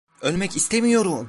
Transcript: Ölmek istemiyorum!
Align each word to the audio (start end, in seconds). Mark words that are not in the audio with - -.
Ölmek 0.21 0.57
istemiyorum! 0.57 1.19